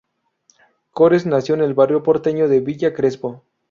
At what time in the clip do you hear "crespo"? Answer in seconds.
2.91-3.43